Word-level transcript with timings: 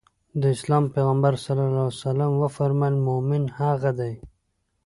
د 0.41 0.43
اسلام 0.55 0.83
پيغمبر 0.95 1.33
ص 1.43 1.45
وفرمايل 2.41 2.95
مومن 3.07 3.43
هغه 3.59 3.91
دی. 3.99 4.13